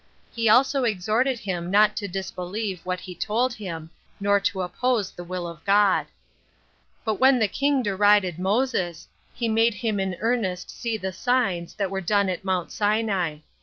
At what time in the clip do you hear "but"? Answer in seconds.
7.05-7.13